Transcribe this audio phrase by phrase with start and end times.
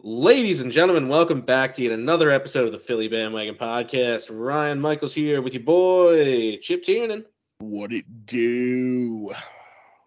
[0.00, 4.28] Ladies and gentlemen, welcome back to yet another episode of the Philly Bandwagon Podcast.
[4.30, 7.24] Ryan Michaels here with your boy, Chip Tiernan.
[7.58, 9.32] What it do?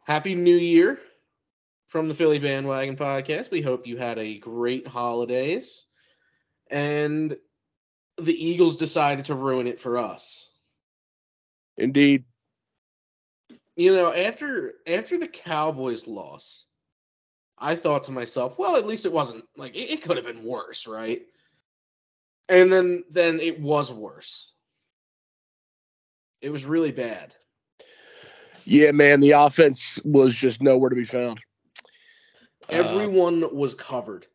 [0.05, 0.97] Happy New Year
[1.89, 3.51] from the Philly Bandwagon Podcast.
[3.51, 5.83] We hope you had a great holidays.
[6.69, 7.35] And
[8.17, 10.49] the Eagles decided to ruin it for us.
[11.75, 12.23] Indeed.
[13.75, 16.65] You know, after after the Cowboys loss,
[17.61, 20.43] I thought to myself, well, at least it wasn't like it, it could have been
[20.43, 21.21] worse, right?
[22.49, 24.51] And then then it was worse.
[26.41, 27.35] It was really bad.
[28.65, 31.39] Yeah, man, the offense was just nowhere to be found.
[32.67, 34.25] Everyone uh, was covered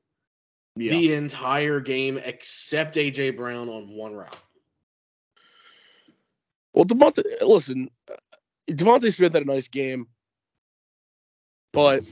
[0.76, 0.92] yeah.
[0.92, 4.36] the entire game except AJ Brown on one route.
[6.74, 7.90] Well, DeVonta, listen,
[8.70, 10.06] DeVonta Smith had a nice game,
[11.72, 12.04] but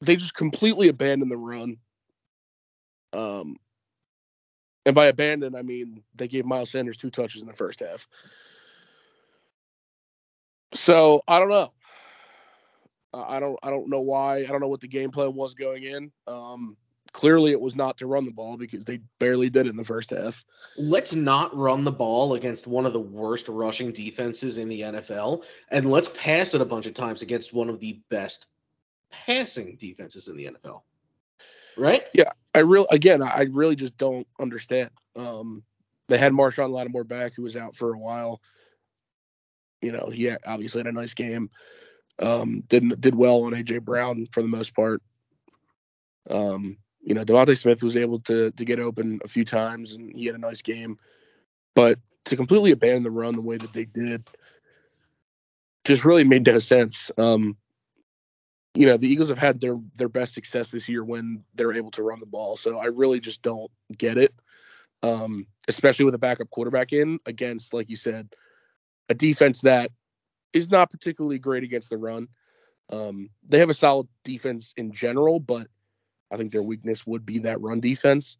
[0.00, 1.76] they just completely abandoned the run.
[3.12, 3.56] Um,
[4.86, 8.06] and by abandon, I mean they gave Miles Sanders two touches in the first half.
[10.74, 11.72] So I don't know.
[13.12, 14.38] I don't I don't know why.
[14.38, 16.10] I don't know what the game plan was going in.
[16.26, 16.76] Um,
[17.12, 20.10] clearly, it was not to run the ball because they barely did in the first
[20.10, 20.44] half.
[20.76, 25.44] Let's not run the ball against one of the worst rushing defenses in the NFL,
[25.70, 28.46] and let's pass it a bunch of times against one of the best
[29.26, 30.82] passing defenses in the NFL.
[31.76, 32.04] Right?
[32.14, 34.90] Yeah, I really again, I really just don't understand.
[35.16, 35.64] Um,
[36.08, 38.40] they had Marshon Lattimore back, who was out for a while.
[39.82, 41.50] You know, he obviously had a nice game.
[42.18, 45.02] Um, did did well on AJ Brown for the most part.
[46.30, 50.14] Um, you know, DeVonta Smith was able to to get open a few times, and
[50.14, 50.98] he had a nice game.
[51.74, 54.28] But to completely abandon the run the way that they did,
[55.84, 57.10] just really made no sense.
[57.18, 57.56] Um,
[58.74, 61.92] you know, the Eagles have had their their best success this year when they're able
[61.92, 62.56] to run the ball.
[62.56, 64.34] So I really just don't get it.
[65.02, 68.34] Um, especially with a backup quarterback in against, like you said,
[69.08, 69.90] a defense that
[70.52, 72.28] is not particularly great against the run.
[72.90, 75.68] Um, they have a solid defense in general, but
[76.30, 78.38] I think their weakness would be that run defense.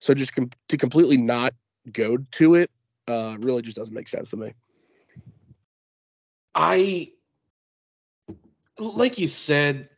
[0.00, 1.54] So just com- to completely not
[1.92, 2.70] go to it
[3.06, 4.52] uh, really just doesn't make sense to me.
[6.54, 7.12] I
[8.78, 9.88] like you said,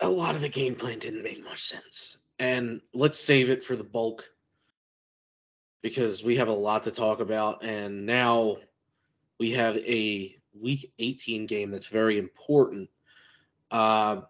[0.00, 2.18] a lot of the game plan didn't make much sense.
[2.38, 4.24] And let's save it for the bulk
[5.82, 7.64] because we have a lot to talk about.
[7.64, 8.56] And now
[9.38, 12.90] we have a week 18 game that's very important.
[13.70, 14.22] Uh,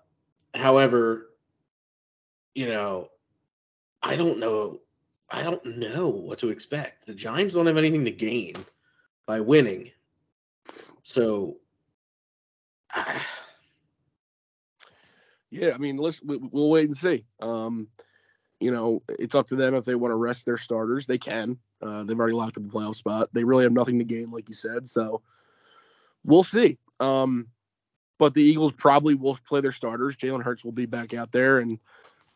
[0.54, 1.30] however,
[2.54, 3.08] you know,
[4.02, 4.80] I don't know.
[5.28, 7.06] I don't know what to expect.
[7.06, 8.54] The Giants don't have anything to gain
[9.26, 9.90] by winning.
[11.02, 11.56] So
[15.56, 17.24] yeah, I mean, let's we'll wait and see.
[17.40, 17.88] Um,
[18.60, 21.06] you know, it's up to them if they want to rest their starters.
[21.06, 21.58] They can.
[21.82, 23.28] Uh, they've already locked up a playoff spot.
[23.32, 24.88] They really have nothing to gain, like you said.
[24.88, 25.22] So
[26.24, 26.78] we'll see.
[27.00, 27.48] Um,
[28.18, 30.16] but the Eagles probably will play their starters.
[30.16, 31.78] Jalen Hurts will be back out there, and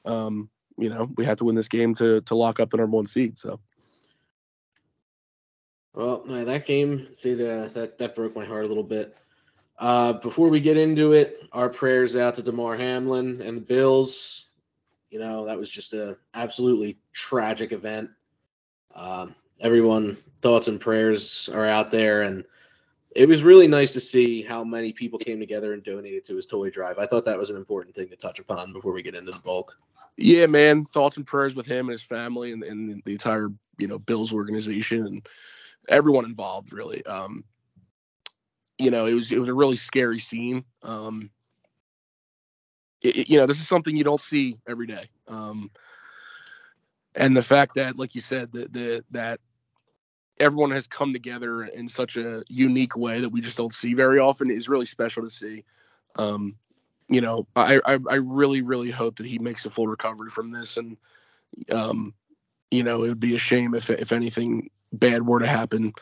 [0.05, 2.97] um, you know, we have to win this game to to lock up the number
[2.97, 3.39] one seed.
[3.39, 3.61] So.
[5.93, 9.17] Well, that game did uh, that that broke my heart a little bit.
[9.81, 14.51] Uh, before we get into it, our prayers out to Damar Hamlin and the Bills.
[15.09, 18.11] You know, that was just a absolutely tragic event.
[18.95, 22.45] Um, everyone, thoughts and prayers are out there, and
[23.17, 26.47] it was really nice to see how many people came together and donated to his
[26.47, 26.99] toy drive.
[26.99, 29.39] I thought that was an important thing to touch upon before we get into the
[29.39, 29.75] bulk.
[30.19, 33.49] Yeah, man, thoughts and prayers with him and his family and, and the entire
[33.79, 35.27] you know Bills organization and
[35.89, 37.05] everyone involved, really.
[37.07, 37.45] Um,
[38.81, 40.65] you know, it was it was a really scary scene.
[40.83, 41.31] Um,
[43.03, 45.09] it, you know, this is something you don't see every day.
[45.29, 45.71] Um,
[47.15, 49.41] and the fact that, like you said, that the, that
[50.39, 54.19] everyone has come together in such a unique way that we just don't see very
[54.19, 55.65] often is really special to see.
[56.17, 56.57] Um,
[57.09, 60.53] you know, I, I, I really really hope that he makes a full recovery from
[60.53, 60.97] this, and
[61.73, 62.15] um,
[62.71, 65.93] you know, it would be a shame if if anything bad were to happen.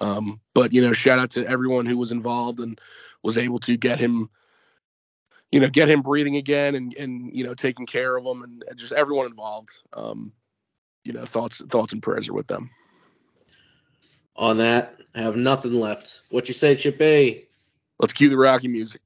[0.00, 2.78] Um, but you know, shout out to everyone who was involved and
[3.22, 4.30] was able to get him,
[5.50, 8.64] you know, get him breathing again and and you know taking care of him and
[8.76, 9.80] just everyone involved.
[9.92, 10.32] Um,
[11.04, 12.70] you know, thoughts thoughts and prayers are with them.
[14.36, 16.22] On that, I have nothing left.
[16.30, 17.44] What you say, Chip A?
[17.98, 19.00] Let's cue the Rocky music.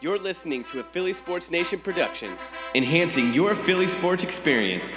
[0.00, 2.36] You're listening to a Philly Sports Nation production,
[2.74, 4.90] enhancing your Philly sports experience.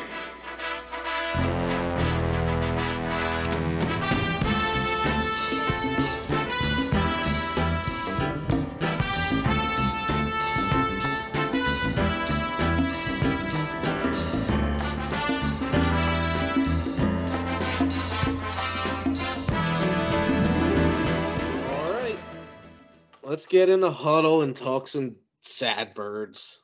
[23.46, 26.58] Let's get in the huddle and talk some sad birds.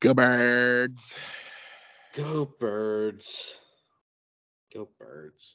[0.00, 1.14] Go birds.
[2.12, 3.54] Go birds.
[4.74, 5.54] Go birds.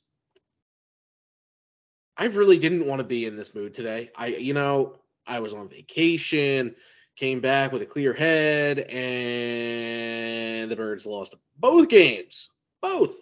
[2.16, 4.10] I really didn't want to be in this mood today.
[4.16, 6.74] I you know, I was on vacation,
[7.18, 12.50] came back with a clear head, and the birds lost both games.
[12.82, 13.18] Both.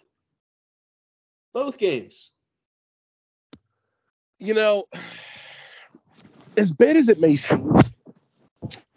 [1.52, 2.30] Both games.
[4.38, 4.84] You know,
[6.56, 7.72] as bad as it may seem,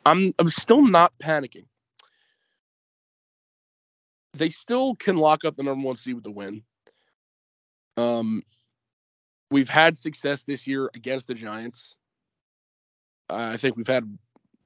[0.05, 1.65] I'm I'm still not panicking.
[4.33, 6.63] They still can lock up the number one seed with the win.
[7.97, 8.43] Um,
[9.49, 11.95] we've had success this year against the Giants.
[13.29, 14.17] Uh, I think we've had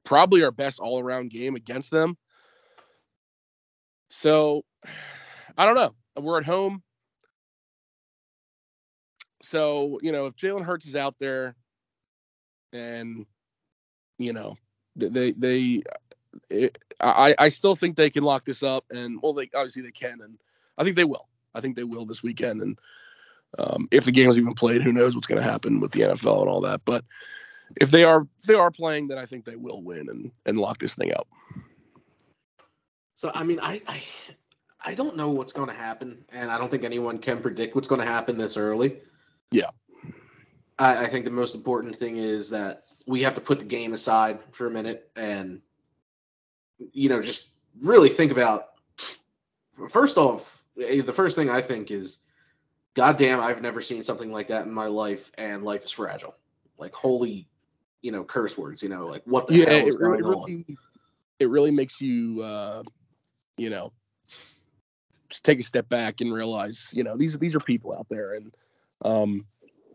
[0.04, 2.16] probably our best all around game against them.
[4.10, 4.64] So
[5.56, 5.94] I don't know.
[6.20, 6.82] We're at home.
[9.42, 11.54] So, you know, if Jalen Hurts is out there
[12.72, 13.26] and,
[14.18, 14.56] you know,
[14.96, 15.82] they, they,
[16.48, 19.90] it, I, I still think they can lock this up and, well, they obviously they
[19.90, 20.20] can.
[20.20, 20.38] And
[20.78, 21.28] I think they will.
[21.54, 22.62] I think they will this weekend.
[22.62, 22.78] And
[23.58, 26.00] um, if the game is even played, who knows what's going to happen with the
[26.00, 26.82] NFL and all that.
[26.84, 27.04] But
[27.76, 30.58] if they are, if they are playing, then I think they will win and, and
[30.58, 31.28] lock this thing up.
[33.14, 34.02] So, I mean, I, I,
[34.84, 37.88] I don't know what's going to happen, and I don't think anyone can predict what's
[37.88, 39.00] going to happen this early.
[39.50, 39.70] Yeah.
[40.80, 43.92] I, I think the most important thing is that we have to put the game
[43.92, 45.60] aside for a minute and,
[46.92, 47.50] you know, just
[47.80, 48.68] really think about.
[49.88, 52.18] First off, eh, the first thing I think is,
[52.94, 56.34] goddamn, I've never seen something like that in my life, and life is fragile.
[56.78, 57.46] Like holy,
[58.02, 58.82] you know, curse words.
[58.82, 60.76] You know, like what the yeah, hell is going really, on?
[61.38, 62.82] it really makes you, uh,
[63.56, 63.92] you know,
[65.28, 68.34] just take a step back and realize, you know, these these are people out there,
[68.34, 68.54] and
[69.02, 69.46] um,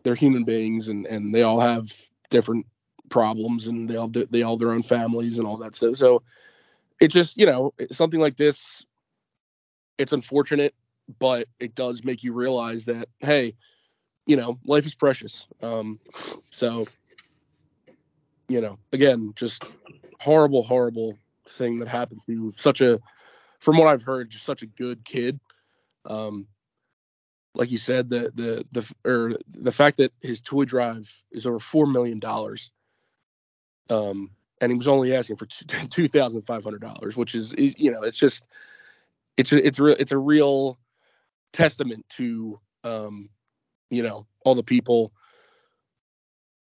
[0.05, 1.91] they're human beings, and and they all have
[2.29, 2.65] different
[3.09, 6.23] problems, and they all they all their own families and all that so So
[6.99, 8.85] it just, you know, something like this,
[9.97, 10.73] it's unfortunate,
[11.19, 13.55] but it does make you realize that, hey,
[14.25, 15.45] you know, life is precious.
[15.61, 15.99] Um,
[16.51, 16.87] so,
[18.47, 19.75] you know, again, just
[20.19, 21.17] horrible, horrible
[21.49, 22.99] thing that happened to such a,
[23.59, 25.39] from what I've heard, just such a good kid.
[26.05, 26.47] Um,
[27.55, 31.59] like you said, the the the or the fact that his toy drive is over
[31.59, 32.71] four million dollars,
[33.89, 34.31] um,
[34.61, 38.03] and he was only asking for two thousand five hundred dollars, which is you know
[38.03, 38.45] it's just
[39.37, 40.77] it's it's real it's a real
[41.53, 43.29] testament to um,
[43.89, 45.13] you know all the people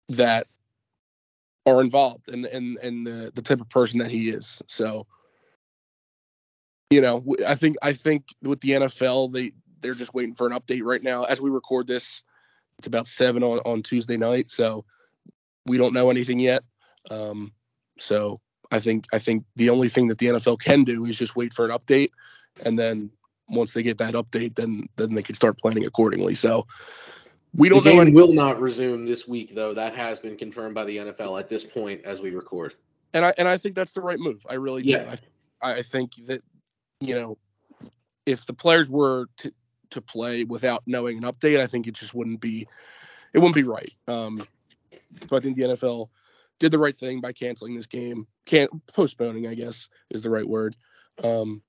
[0.09, 0.47] that
[1.65, 4.61] are involved and and and the, the type of person that he is.
[4.67, 5.07] So
[6.89, 9.51] you know, I think I think with the NFL they
[9.81, 12.23] they're just waiting for an update right now as we record this.
[12.77, 14.85] It's about seven on on Tuesday night, so
[15.65, 16.63] we don't know anything yet.
[17.09, 17.53] Um,
[17.97, 18.39] so
[18.71, 21.53] I think I think the only thing that the NFL can do is just wait
[21.53, 22.11] for an update,
[22.63, 23.09] and then
[23.49, 26.35] once they get that update, then then they can start planning accordingly.
[26.35, 26.67] So
[27.55, 27.95] we don't the know.
[27.97, 29.73] game Any, will not resume this week, though.
[29.73, 32.75] That has been confirmed by the NFL at this point as we record.
[33.13, 34.45] and I and I think that's the right move.
[34.49, 34.89] I really do.
[34.89, 35.15] Yeah.
[35.61, 36.41] I I think that
[36.99, 37.37] you know
[38.25, 39.51] if the players were to
[39.91, 42.67] to play without knowing an update, I think it just wouldn't be
[43.33, 43.93] it wouldn't be right.
[44.07, 44.43] Um,
[45.29, 46.09] so I think the NFL
[46.59, 50.47] did the right thing by canceling this game, can't postponing, I guess is the right
[50.47, 50.75] word,
[51.23, 51.61] um,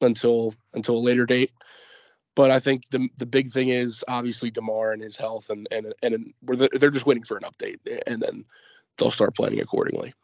[0.00, 1.52] until until a later date.
[2.34, 5.94] But I think the the big thing is obviously Damar and his health, and and
[6.02, 8.44] and the, they're just waiting for an update, and then
[8.98, 10.14] they'll start planning accordingly.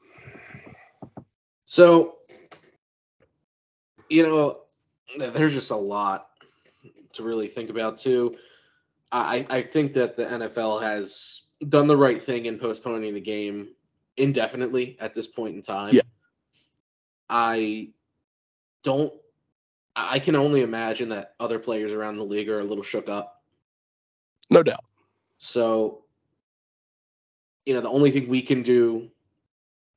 [1.65, 2.17] So,
[4.09, 4.61] you know,
[5.19, 6.29] there's just a lot
[7.19, 8.35] to really think about too.
[9.13, 13.69] I I think that the NFL has done the right thing in postponing the game
[14.17, 15.95] indefinitely at this point in time.
[15.95, 16.03] Yeah.
[17.29, 17.91] I
[18.83, 19.13] don't
[19.95, 23.43] I can only imagine that other players around the league are a little shook up.
[24.51, 24.85] No doubt.
[25.39, 26.05] So,
[27.67, 29.11] you know, the only thing we can do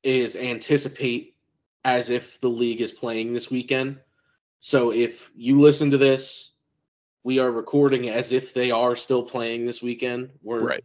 [0.02, 1.36] is anticipate
[1.84, 4.00] as if the league is playing this weekend.
[4.60, 6.51] So if you listen to this,
[7.24, 10.30] we are recording as if they are still playing this weekend.
[10.42, 10.84] We're Right.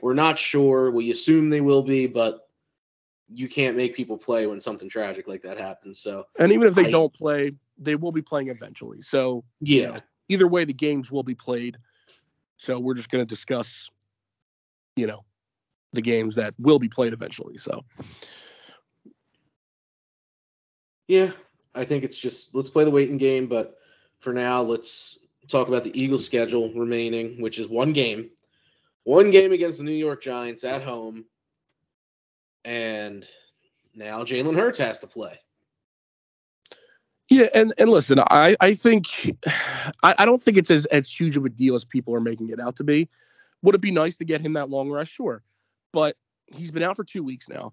[0.00, 0.90] we're not sure.
[0.90, 2.48] We assume they will be, but
[3.28, 5.98] you can't make people play when something tragic like that happens.
[6.00, 9.02] So And even if they I- don't play, they will be playing eventually.
[9.02, 11.76] So yeah, know, either way, the games will be played.
[12.56, 13.88] So we're just going to discuss,
[14.96, 15.24] you know,
[15.92, 17.58] the games that will be played eventually.
[17.58, 17.84] So
[21.06, 21.30] yeah,
[21.74, 23.76] I think it's just let's play the waiting game, but
[24.20, 25.18] for now let's
[25.48, 28.30] talk about the Eagles schedule remaining, which is one game.
[29.04, 31.24] One game against the New York Giants at home.
[32.64, 33.26] and
[33.94, 35.38] now Jalen Hurts has to play.
[37.30, 39.06] Yeah, and and listen, I I think
[40.02, 42.50] I, I don't think it's as as huge of a deal as people are making
[42.50, 43.08] it out to be.
[43.62, 45.12] Would it be nice to get him that long rest?
[45.12, 45.42] Sure,
[45.92, 47.72] but he's been out for two weeks now,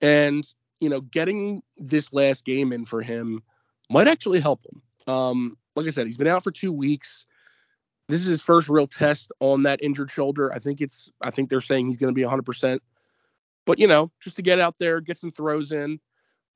[0.00, 0.44] and
[0.80, 3.42] you know, getting this last game in for him
[3.88, 5.14] might actually help him.
[5.14, 7.26] Um, like I said, he's been out for two weeks.
[8.08, 10.52] This is his first real test on that injured shoulder.
[10.52, 12.80] I think it's I think they're saying he's going to be 100%.
[13.66, 16.00] But you know, just to get out there, get some throws in.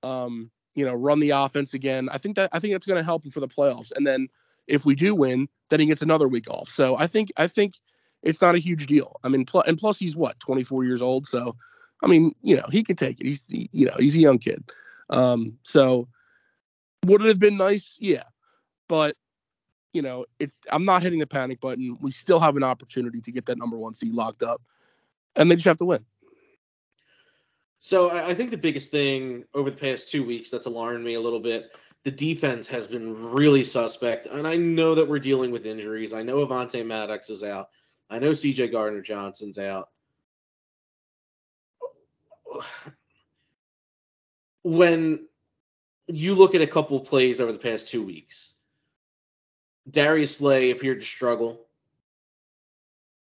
[0.03, 2.09] Um, you know, run the offense again.
[2.11, 3.93] I think that I think that's going to help him for the playoffs.
[3.95, 4.29] And then
[4.67, 6.69] if we do win, then he gets another week off.
[6.69, 7.75] So I think I think
[8.23, 9.19] it's not a huge deal.
[9.25, 11.57] I mean, pl- and plus he's what 24 years old, so
[12.03, 13.27] I mean, you know, he can take it.
[13.27, 14.65] He's you know he's a young kid.
[15.11, 16.09] Um, so
[17.07, 17.97] would it have been nice?
[18.01, 18.25] Yeah,
[18.91, 19.17] but
[19.93, 21.97] you know, it's I'm not hitting the panic button.
[22.01, 24.61] We still have an opportunity to get that number one seed locked up,
[25.37, 26.05] and they just have to win.
[27.79, 31.21] So I think the biggest thing over the past two weeks that's alarmed me a
[31.21, 34.27] little bit, the defense has been really suspect.
[34.27, 36.13] And I know that we're dealing with injuries.
[36.13, 37.71] I know Avonte Maddox is out.
[38.11, 39.89] I know CJ Gardner Johnson's out.
[44.63, 45.27] When
[46.07, 48.55] you look at a couple plays over the past two weeks,
[49.91, 51.67] Darius Slay appeared to struggle.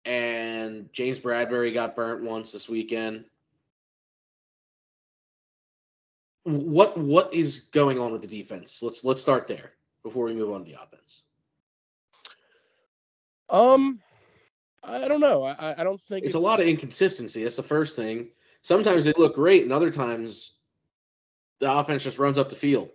[0.05, 3.25] And James Bradberry got burnt once this weekend.
[6.45, 8.83] what what is going on with the defense?
[8.83, 11.25] Let's let's start there before we move on to the offense.
[13.49, 14.01] Um,
[14.83, 15.45] I don't know.
[15.45, 17.43] I I don't think it's, it's a lot of inconsistency.
[17.43, 18.29] That's the first thing.
[18.63, 20.53] Sometimes they look great, and other times
[21.61, 22.91] the offense just runs up the field,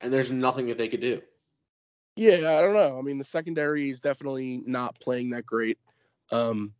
[0.00, 1.20] and there's nothing that they could do.
[2.16, 2.98] Yeah, I don't know.
[2.98, 5.78] I mean, the secondary is definitely not playing that great.
[6.30, 6.74] Um,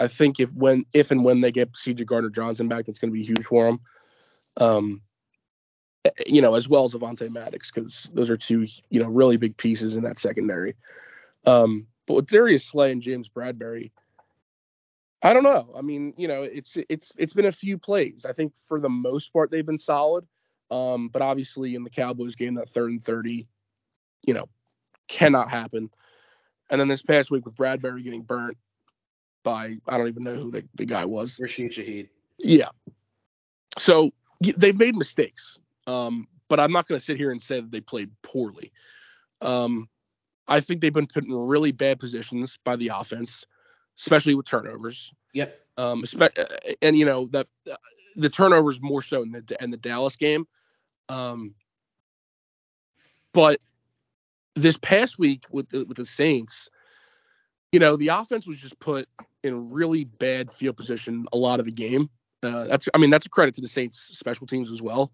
[0.00, 2.04] I think if when if and when they get C.J.
[2.04, 3.80] Gardner Johnson back, that's going to be huge for them.
[4.58, 5.02] Um,
[6.26, 9.56] you know, as well as Avonte Maddox, because those are two, you know, really big
[9.56, 10.74] pieces in that secondary.
[11.46, 13.90] Um, but with Darius Slay and James Bradberry,
[15.22, 15.74] I don't know.
[15.76, 18.24] I mean, you know, it's it's it's been a few plays.
[18.24, 20.26] I think for the most part they've been solid.
[20.70, 23.48] Um, but obviously in the Cowboys game, that third and thirty,
[24.26, 24.48] you know,
[25.08, 25.90] cannot happen.
[26.70, 28.56] And then this past week with Bradberry getting burnt
[29.42, 31.38] by I don't even know who the, the guy was.
[31.40, 32.08] Rashid Shaheed.
[32.38, 32.68] Yeah.
[33.78, 34.10] So
[34.40, 35.58] they've made mistakes.
[35.86, 38.72] Um, but I'm not going to sit here and say that they played poorly.
[39.40, 39.88] Um,
[40.46, 43.44] I think they've been put in really bad positions by the offense,
[43.98, 45.12] especially with turnovers.
[45.34, 45.58] Yep.
[45.76, 46.04] Um,
[46.82, 47.46] and you know that
[48.16, 50.46] the turnovers more so in the in the Dallas game.
[51.08, 51.54] Um,
[53.32, 53.60] but
[54.62, 56.68] this past week with the, with the Saints,
[57.72, 59.08] you know, the offense was just put
[59.42, 62.10] in really bad field position a lot of the game.
[62.42, 65.12] Uh, that's I mean that's a credit to the Saints special teams as well.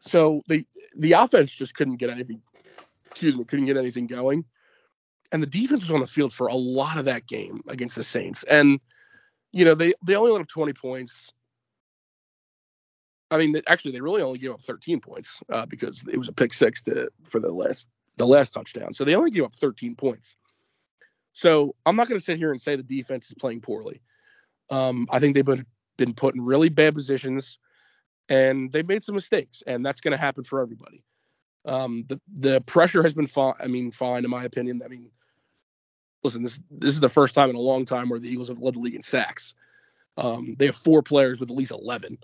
[0.00, 2.42] So the the offense just couldn't get anything.
[3.10, 4.44] Excuse me, couldn't get anything going,
[5.32, 8.02] and the defense was on the field for a lot of that game against the
[8.02, 8.42] Saints.
[8.44, 8.80] And
[9.52, 11.32] you know they they only let up 20 points.
[13.30, 16.32] I mean, actually, they really only gave up 13 points uh, because it was a
[16.32, 17.86] pick six to for the last
[18.22, 18.94] the last touchdown.
[18.94, 20.36] So they only gave up 13 points.
[21.32, 24.00] So I'm not going to sit here and say the defense is playing poorly.
[24.70, 25.66] Um, I think they've been
[25.98, 27.58] been put in really bad positions
[28.28, 31.02] and they made some mistakes, and that's going to happen for everybody.
[31.64, 33.54] Um, the the pressure has been fine.
[33.60, 34.82] I mean, fine in my opinion.
[34.84, 35.10] I mean,
[36.22, 38.58] listen, this this is the first time in a long time where the Eagles have
[38.58, 39.54] led the league in sacks.
[40.16, 42.18] Um, they have four players with at least 11.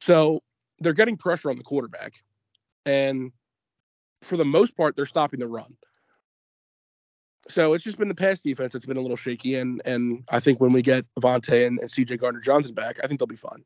[0.00, 0.42] So
[0.80, 2.22] they're getting pressure on the quarterback,
[2.84, 3.32] and
[4.26, 5.76] for the most part, they're stopping the run.
[7.48, 10.40] So it's just been the pass defense that's been a little shaky, and and I
[10.40, 12.16] think when we get Avonte and, and C.J.
[12.16, 13.64] Gardner Johnson back, I think they'll be fine.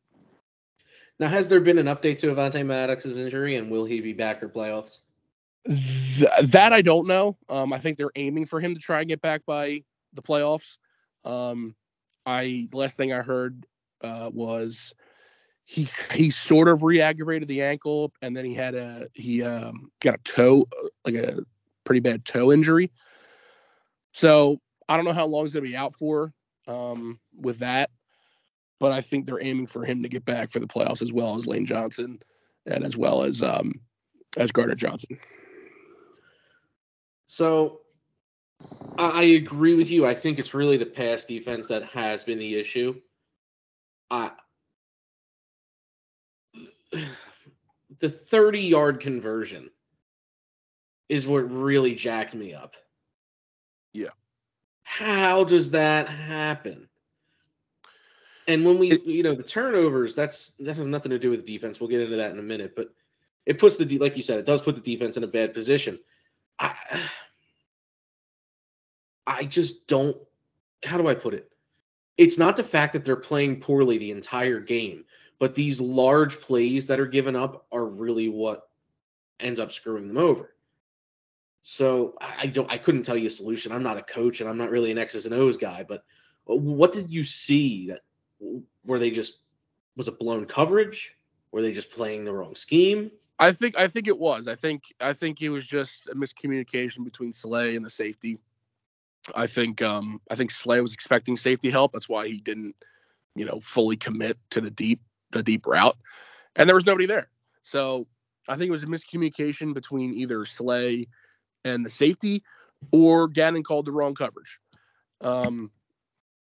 [1.19, 4.41] Now, has there been an update to Avonte Maddox's injury, and will he be back
[4.41, 4.99] for playoffs?
[5.67, 7.37] Th- that I don't know.
[7.49, 10.77] Um, I think they're aiming for him to try and get back by the playoffs.
[11.25, 11.75] Um,
[12.27, 13.65] I the last thing I heard
[14.03, 14.95] uh, was
[15.71, 20.15] he he sort of re-aggravated the ankle, and then he had a he um, got
[20.15, 20.67] a toe
[21.05, 21.41] like a
[21.85, 22.91] pretty bad toe injury.
[24.13, 26.33] So I don't know how long he's gonna be out for
[26.67, 27.91] um, with that
[28.81, 31.37] but I think they're aiming for him to get back for the playoffs as well
[31.37, 32.19] as Lane Johnson
[32.67, 33.75] and as well as um,
[34.37, 35.19] as Gardner Johnson.
[37.27, 37.83] So
[38.99, 40.07] I agree with you.
[40.07, 43.01] I think it's really the pass defense that has been the issue.
[44.11, 44.31] Uh,
[48.01, 49.71] the 30 yard conversion
[51.09, 52.77] is what really jacked me up.
[53.93, 54.11] Yeah.
[54.85, 56.89] How does that happen?
[58.47, 61.79] And when we, you know, the turnovers, that's that has nothing to do with defense.
[61.79, 62.93] We'll get into that in a minute, but
[63.47, 65.99] it puts the like you said, it does put the defense in a bad position.
[66.59, 66.75] I
[69.27, 70.17] I just don't
[70.85, 71.51] how do I put it?
[72.17, 75.05] It's not the fact that they're playing poorly the entire game,
[75.41, 78.69] but these large plays that are given up are really what
[79.41, 80.55] ends up screwing them over.
[81.63, 83.73] So I don't I couldn't tell you a solution.
[83.73, 86.05] I'm not a coach and I'm not really an X's and O's guy, but
[86.45, 88.01] what did you see that
[88.85, 89.39] were they just
[89.97, 91.15] was it blown coverage?
[91.53, 93.11] Were they just playing the wrong scheme?
[93.39, 94.47] I think I think it was.
[94.47, 98.39] I think I think it was just a miscommunication between Slay and the safety.
[99.35, 101.93] I think um I think Slay was expecting safety help.
[101.93, 102.77] That's why he didn't,
[103.35, 105.01] you know, fully commit to the deep
[105.33, 105.97] the deep route.
[106.57, 107.29] And there was nobody there.
[107.63, 108.07] So
[108.49, 111.07] I think it was a miscommunication between either Slay
[111.65, 112.43] and the safety
[112.93, 114.59] or Gannon called the wrong coverage.
[115.21, 115.71] Um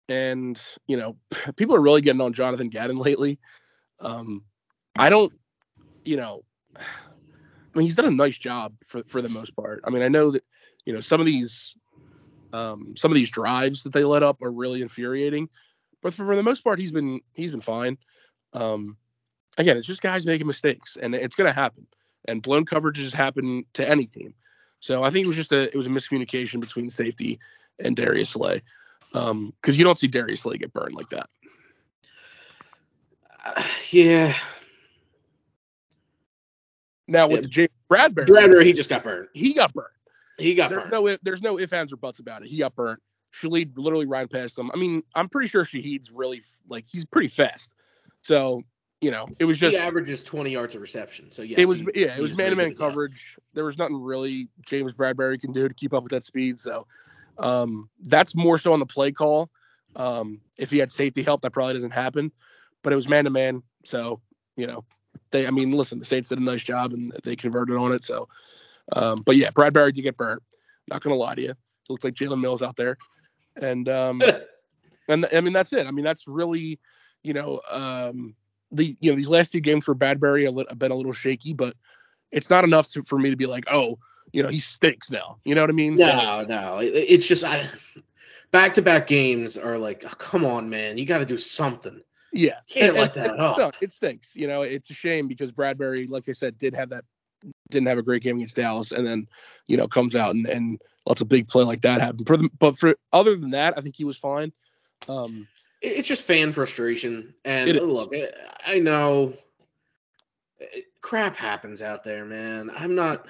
[0.09, 1.17] and you know,
[1.57, 3.39] people are really getting on Jonathan Gannon lately.
[4.01, 4.45] Um
[4.97, 5.33] I don't,
[6.05, 6.43] you know,
[6.77, 9.81] I mean, he's done a nice job for for the most part.
[9.85, 10.45] I mean, I know that
[10.85, 11.75] you know some of these
[12.53, 15.49] um, some of these drives that they let up are really infuriating,
[16.03, 17.97] but for, for the most part, he's been he's been fine.
[18.53, 18.97] Um,
[19.59, 21.87] again, it's just guys making mistakes, and it's gonna happen.
[22.27, 24.35] And blown coverages happen to any team.
[24.81, 27.39] So I think it was just a it was a miscommunication between safety
[27.79, 28.63] and Darius Slay,
[29.13, 31.29] because you don't see Darius Slay get burned like that.
[33.45, 34.35] Uh, yeah,
[37.09, 37.49] Now with Yeah.
[37.49, 39.29] James Bradberry, Bradberry he just got burned.
[39.35, 39.89] he got burned.
[40.39, 41.05] He got there's burned.
[41.07, 42.49] no there's no ifs ands or buts about it.
[42.49, 43.01] He got burnt.
[43.33, 44.71] Shaheed literally ran past him.
[44.75, 47.73] I mean, I'm pretty sure Shaheed's really like he's pretty fast.
[48.23, 48.63] So
[49.01, 51.31] you know, it was just he averages 20 yards of reception.
[51.31, 52.79] So yes, it was he- yeah, it was man to man that.
[52.79, 53.39] coverage.
[53.55, 56.59] There was nothing really James Bradberry can do to keep up with that speed.
[56.59, 56.87] So
[57.39, 59.51] um, that's more so on the play call.
[59.97, 62.31] Um, if he had safety help, that probably doesn't happen.
[62.83, 63.63] But it was man to man.
[63.85, 64.21] So
[64.57, 64.85] you know,
[65.31, 68.05] they I mean, listen, the Saints did a nice job and they converted on it.
[68.05, 68.29] So,
[68.93, 70.43] um, but yeah, Bradberry did get burnt.
[70.89, 72.99] Not gonna lie to you, he looked like Jalen Mills out there.
[73.57, 74.21] And um,
[75.09, 75.87] and I mean that's it.
[75.87, 76.79] I mean that's really,
[77.23, 78.35] you know, um,
[78.73, 81.75] the you know these last two games for Bradberry have been a little shaky, but
[82.31, 83.99] it's not enough to, for me to be like, oh,
[84.33, 85.39] you know, he stinks now.
[85.45, 85.99] You know what I mean?
[85.99, 86.79] So- No, no.
[86.79, 87.67] It, it's just I
[88.53, 92.01] back to back games are like, oh, come on, man, you got to do something.
[92.33, 93.57] yeah, Can't And- let that it up.
[93.57, 93.75] stunk.
[93.81, 94.37] It stinks.
[94.37, 97.05] You know, it's a shame because Bradberry, like I said, did have that
[97.71, 99.27] didn't have a great game against Dallas, and then
[99.67, 102.25] you know comes out and and lets a big play like that happen.
[102.25, 104.53] For the, but for other than that, I think he was fine.
[105.09, 105.49] Um,
[105.81, 107.35] It's just fan frustration.
[107.45, 108.15] And look,
[108.67, 109.35] I, know
[111.01, 112.71] crap happens out there, man.
[112.75, 113.27] I'm not.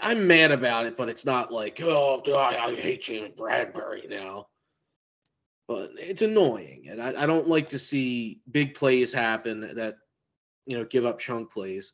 [0.00, 4.48] I'm mad about it, but it's not like, oh, God, I hate James Bradberry now.
[5.68, 9.94] But it's annoying, and I, I don't like to see big plays happen that,
[10.66, 11.92] you know, give up chunk plays.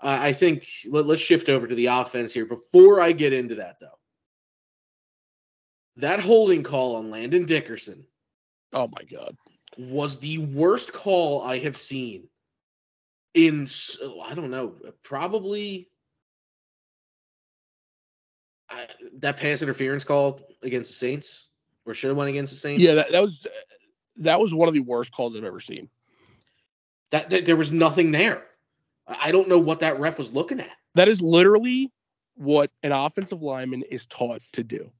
[0.00, 2.46] Uh, I think let, let's shift over to the offense here.
[2.46, 3.98] Before I get into that, though,
[5.96, 8.04] that holding call on Landon Dickerson
[8.72, 9.36] oh my God.
[9.78, 12.28] was the worst call I have seen
[13.34, 13.68] in
[14.02, 15.88] oh, I don't know probably
[18.72, 18.86] I,
[19.18, 21.48] that pass interference call against the Saints
[21.84, 22.82] or should have went against the Saints.
[22.82, 23.46] Yeah, that, that was
[24.16, 25.88] that was one of the worst calls I've ever seen.
[27.10, 28.44] that, that there was nothing there.
[29.06, 30.70] I I don't know what that ref was looking at.
[30.94, 31.90] That is literally
[32.34, 34.90] what an offensive lineman is taught to do.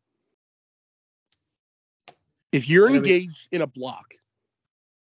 [2.53, 4.15] If you're And I mean- engaged in a block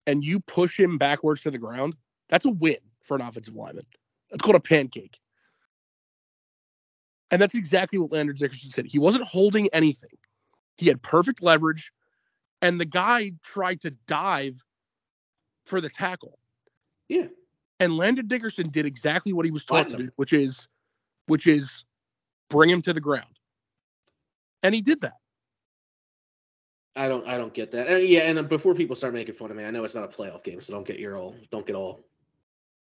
[0.07, 1.95] and you push him backwards to the ground,
[2.29, 3.85] that's a win for an offensive lineman.
[4.31, 5.19] It's called a pancake.
[7.31, 8.85] And that's exactly what Landon Dickerson said.
[8.85, 10.17] He wasn't holding anything.
[10.77, 11.91] He had perfect leverage,
[12.61, 14.61] and the guy tried to dive
[15.65, 16.37] for the tackle.
[17.07, 17.27] Yeah.
[17.79, 20.67] And Landon Dickerson did exactly what he was taught to do, which is
[21.27, 21.83] which is
[22.49, 23.39] bring him to the ground.
[24.63, 25.17] And he did that.
[26.95, 27.87] I don't I don't get that.
[27.87, 30.03] And yeah, and uh, before people start making fun of me, I know it's not
[30.05, 32.05] a playoff game, so don't get your all don't get all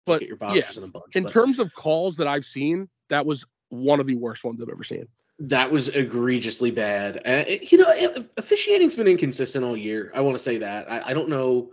[0.04, 1.16] But get your yeah, boxers in a bunch.
[1.16, 4.60] in but terms of calls that I've seen, that was one of the worst ones
[4.60, 5.06] I've ever seen.
[5.40, 7.16] that was egregiously bad.
[7.18, 10.12] Uh, it- you know, it- officiating's been inconsistent all year.
[10.14, 10.88] I want to say that.
[10.90, 11.70] I, I don't know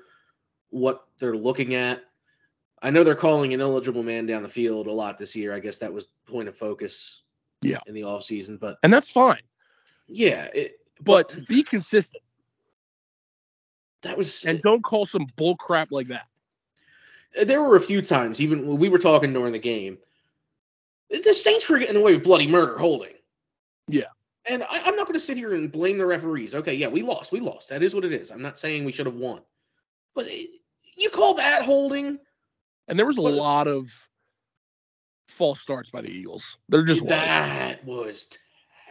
[0.72, 2.02] what they're looking at.
[2.82, 5.54] I know they're calling an eligible man down the field a lot this year.
[5.54, 7.22] I guess that was point of focus.
[7.62, 7.78] Yeah.
[7.86, 8.60] In the offseason.
[8.60, 9.42] but And that's fine.
[10.08, 12.24] yeah, it, But be consistent
[14.02, 14.46] that was.
[14.46, 16.28] and don't call some bull crap like that.
[17.46, 19.98] there were a few times, even when we were talking during the game,
[21.10, 23.14] the Saints were getting away with bloody murder holding.
[23.88, 24.06] Yeah.
[24.50, 26.56] And I, I'm not going to sit here and blame the referees.
[26.56, 27.32] Okay, yeah, we lost.
[27.32, 27.70] We lost.
[27.70, 28.32] That is what it is.
[28.32, 29.42] I'm not saying we should have won.
[30.16, 30.50] But it,
[30.98, 32.18] you call that holding?
[32.88, 33.92] And there was a But- lot of
[35.28, 36.58] false starts by the Eagles.
[36.70, 38.28] They're just that was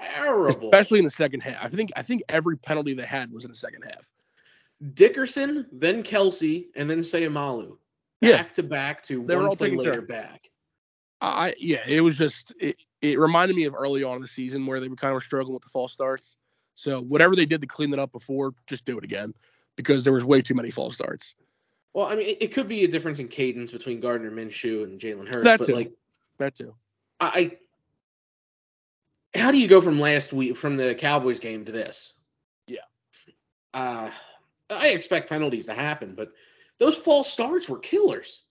[0.00, 0.68] terrible.
[0.70, 1.64] especially in the second half.
[1.64, 4.10] I think I think every penalty they had was in the second half.
[4.94, 7.76] Dickerson, then Kelce, and then Seumalo.
[8.20, 8.32] Yeah.
[8.38, 10.08] Back to back to They were one all play later turns.
[10.08, 10.50] back.
[11.22, 14.66] I yeah, it was just it, it reminded me of early on in the season
[14.66, 16.36] where they were kind of struggling with the false starts.
[16.74, 19.34] So whatever they did to clean it up before, just do it again
[19.76, 21.34] because there was way too many false starts.
[21.92, 24.98] Well, I mean, it, it could be a difference in cadence between Gardner Minshew and
[25.00, 25.74] Jalen Hurts, That but too.
[25.74, 25.92] like
[26.38, 26.74] That too.
[27.20, 27.58] I-
[29.34, 32.14] how do you go from last week from the Cowboys game to this?
[32.66, 32.78] Yeah.
[33.72, 34.10] Uh,
[34.68, 36.32] I expect penalties to happen, but
[36.78, 38.42] those false starts were killers.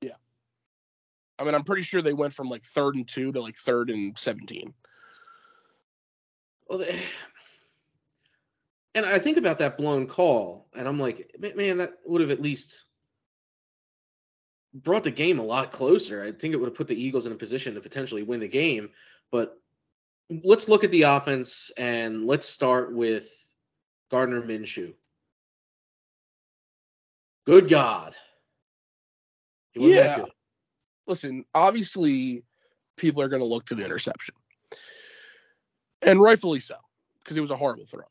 [0.00, 0.12] Yeah.
[1.38, 3.90] I mean, I'm pretty sure they went from like third and two to like third
[3.90, 4.74] and seventeen.
[6.68, 7.00] Well, they-
[8.94, 12.42] and I think about that blown call, and I'm like, man, that would have at
[12.42, 12.84] least
[14.74, 16.22] brought the game a lot closer.
[16.22, 18.48] I think it would have put the Eagles in a position to potentially win the
[18.48, 18.90] game.
[19.30, 19.60] But
[20.44, 23.30] let's look at the offense, and let's start with
[24.10, 24.94] Gardner Minshew.
[27.46, 28.14] Good God.
[29.72, 30.24] He wasn't that Yeah.
[31.06, 32.44] Listen, obviously,
[32.96, 34.34] people are going to look to the interception,
[36.02, 36.74] and rightfully so
[37.22, 38.04] because it was a horrible throw.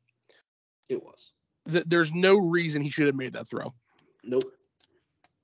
[0.89, 1.33] It was.
[1.71, 3.73] Th- There's no reason he should have made that throw.
[4.23, 4.43] Nope.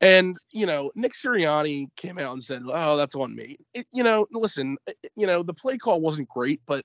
[0.03, 4.03] And you know, Nick Sirianni came out and said, "Oh, that's on me." It, you
[4.03, 6.83] know, listen, it- you know, the play call wasn't great, but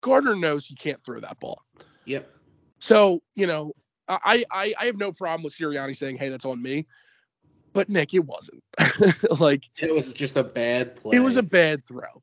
[0.00, 1.62] Gardner knows he can't throw that ball.
[2.06, 2.32] Yep.
[2.78, 3.72] So you know,
[4.08, 6.86] I I, I have no problem with Sirianni saying, "Hey, that's on me,"
[7.74, 8.62] but Nick, it wasn't.
[9.38, 11.18] like It was just a bad play.
[11.18, 12.22] it was a bad throw.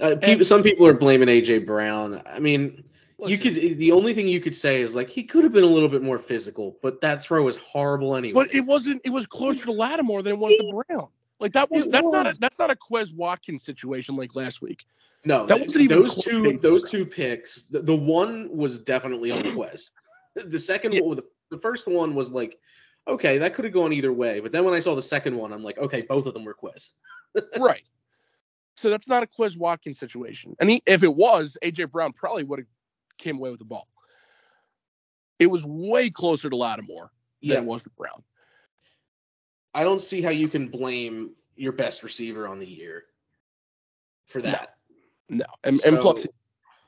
[0.00, 2.22] Uh, people, some people are blaming AJ Brown.
[2.26, 2.84] I mean,
[3.26, 3.54] you could.
[3.54, 6.02] The only thing you could say is like he could have been a little bit
[6.02, 8.32] more physical, but that throw was horrible anyway.
[8.34, 9.00] but it wasn't.
[9.04, 11.08] It was closer to Lattimore than it was to Brown.
[11.40, 14.60] Like that was It that's not a that's not a Quez Watkins situation like last
[14.62, 14.84] week.
[15.24, 16.58] no, that wasn't even those two.
[16.62, 17.62] Those two picks.
[17.62, 19.92] The, the one was definitely on Quez.
[20.34, 21.02] The second Yes.
[21.02, 22.60] one, the, the first one was like,
[23.08, 24.38] okay, that could have gone either way.
[24.38, 26.54] But then when I saw the second one, I'm like, okay, both of them were
[26.54, 26.90] Quez.
[27.58, 27.82] right.
[28.76, 30.54] So that's not a Quez Watkins situation.
[30.60, 32.68] And he, if it was, AJ Brown probably would have
[33.18, 33.88] came away with the ball.
[35.38, 37.10] It was way closer to Lattimore
[37.42, 38.22] than Yeah, it was to Brown.
[39.74, 43.04] I don't see how you can blame your best receiver on the year
[44.26, 44.74] for that.
[45.28, 46.26] No, and, and plus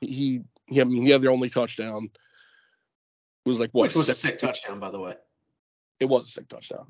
[0.01, 2.09] he, he, I mean, he had their only touchdown.
[3.45, 3.89] It was like what?
[3.89, 5.15] which was a sick touchdown, by the way.
[5.99, 6.87] It was a sick touchdown.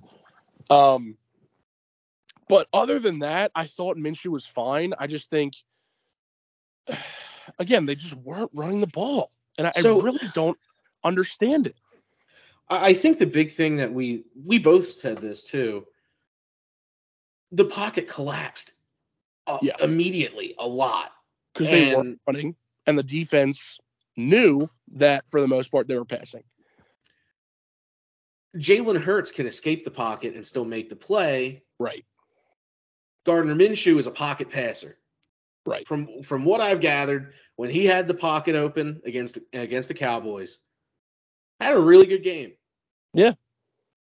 [0.70, 1.18] Um,
[2.48, 4.94] but other than that, I thought Minshew was fine.
[4.98, 5.56] I just think,
[7.60, 10.58] again, they just weren't running the ball, and I, So- I really don't
[11.04, 11.76] understand it.
[12.70, 15.86] I think the big thing that we we both said this too.
[17.52, 18.74] The pocket collapsed
[19.48, 19.76] uh, Yeah.
[19.82, 21.12] immediately a lot.
[21.54, 22.56] because they weren't running,
[22.88, 23.78] and the defense
[24.16, 26.44] knew that for the most part they were passing.
[28.56, 31.64] Jalen Hurts can escape the pocket and still make the play.
[31.80, 32.06] Right,
[33.26, 34.98] Gardner Minshew is a pocket passer.
[35.66, 35.88] Right.
[35.88, 40.60] From from what I've gathered, when he had the pocket open against against the Cowboys,
[41.60, 42.54] had a really good game.
[43.14, 43.34] Yeah.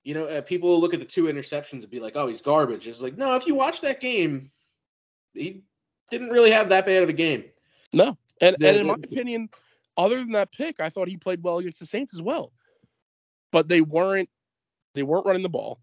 [0.04, 2.86] You know, uh, people look at the two interceptions and be like, "Oh, he's garbage."
[2.86, 4.50] It's like, no, if you watch that game,
[5.32, 5.62] he
[6.10, 7.44] didn't really have that bad of a game.
[7.92, 9.48] No, and The- and in the- my opinion,
[9.96, 12.52] other than that pick, I thought he played well against the Saints as well.
[13.50, 14.28] But they weren't
[14.94, 15.80] they weren't running the ball,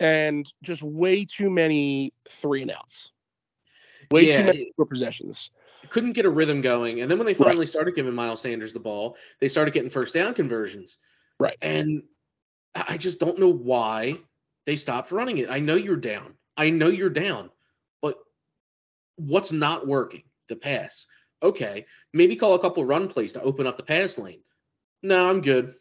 [0.00, 3.10] and just way too many three and outs.
[4.10, 5.50] Way Yeah, too many short possessions.
[5.90, 7.00] couldn't get a rhythm going.
[7.00, 7.48] And then when they Right.
[7.48, 10.98] finally started giving Miles Sanders the ball, they started getting first down conversions.
[11.38, 11.56] Right.
[11.62, 12.02] And
[12.74, 14.16] I I just don't know why
[14.66, 15.48] they stopped running it.
[15.50, 16.36] I know you're down.
[16.56, 17.50] I know you're down.
[18.02, 18.18] But
[19.16, 20.24] what's not working?
[20.48, 21.06] The pass.
[21.42, 21.86] Okay.
[22.12, 24.42] Maybe call a couple run plays to open up the pass lane.
[25.02, 25.74] No, I'm good.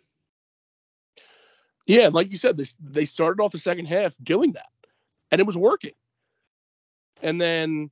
[1.88, 4.70] Yeah, like you said, they they started off the second half doing that,
[5.32, 5.94] and it was working.
[7.24, 7.90] And then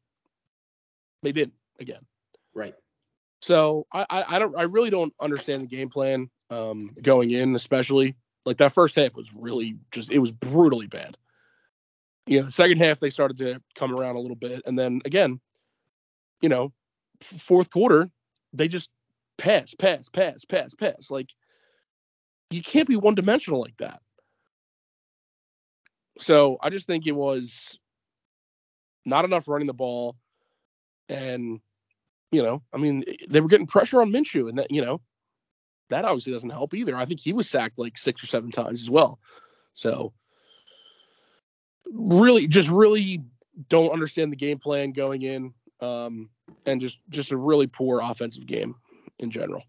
[1.25, 2.05] they didn't again.
[2.53, 2.75] Right.
[3.41, 7.55] So I, I I don't I really don't understand the game plan um, going in,
[7.55, 11.17] especially like that first half was really just it was brutally bad.
[12.27, 15.01] You know, the second half they started to come around a little bit, and then
[15.05, 15.39] again,
[16.41, 16.71] you know,
[17.21, 18.09] fourth quarter
[18.53, 18.89] they just
[19.37, 21.11] pass, pass, pass, pass, pass.
[21.11, 21.29] Like
[22.49, 23.99] you can't be one dimensional like that.
[26.19, 27.77] So I just think it was
[29.05, 30.15] not enough running the ball,
[31.09, 31.59] and
[32.31, 34.99] You know, I mean, they were getting pressure on Minshew, and that you know,
[35.89, 36.95] that obviously doesn't help either.
[36.95, 39.19] I think he was sacked like six or seven times as well.
[39.73, 40.13] So
[41.93, 43.21] really, just really
[43.69, 46.29] don't understand the game plan going in, um,
[46.65, 48.75] and just just a really poor offensive game
[49.19, 49.63] in general.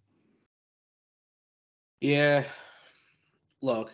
[2.01, 2.45] Yeah.
[3.63, 3.91] Look,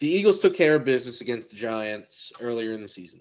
[0.00, 3.20] the Eagles took care of business against the Giants earlier in the season.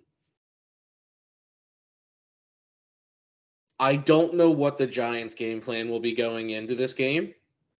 [3.82, 7.34] I don't know what the Giants' game plan will be going into this game.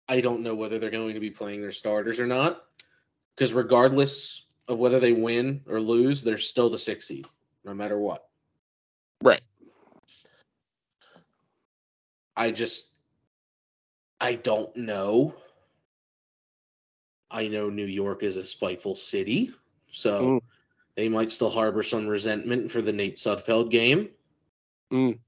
[0.10, 2.66] I don't know whether they're going to be playing their starters or not.
[3.36, 7.28] Because regardless of whether they win or lose, they're still the sixth seed,
[7.64, 8.28] no matter what.
[9.22, 9.42] Right.
[12.36, 12.88] I just
[14.20, 15.36] I don't know.
[17.30, 19.54] I know New York is a spiteful city,
[19.92, 20.42] so Mm.
[20.96, 24.10] they might still harbor some resentment for the Nate Sudfeld game.
[24.92, 25.20] Mm.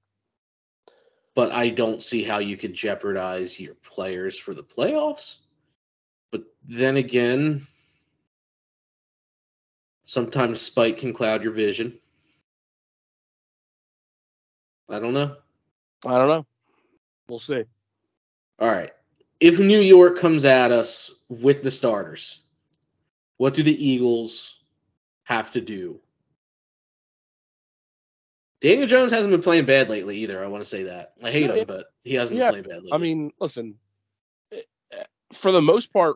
[1.35, 5.37] But I don't see how you could jeopardize your players for the playoffs.
[6.31, 7.67] But then again,
[10.03, 11.97] sometimes spite can cloud your vision.
[14.89, 15.35] I don't know.
[16.05, 16.45] I don't know.
[17.27, 17.63] We'll see.
[18.59, 18.91] All right.
[19.39, 22.41] If New York comes at us with the starters,
[23.37, 24.59] what do the Eagles
[25.23, 25.99] have to do?
[28.63, 30.41] Daniel Jones hasn't been playing bad lately either.
[30.41, 31.11] I want to say that.
[31.21, 32.93] I hate him, but he hasn't Yeah, been playing bad lately.
[32.93, 33.75] I mean, listen,
[34.53, 34.61] eh,
[34.93, 36.15] eh, for the most part,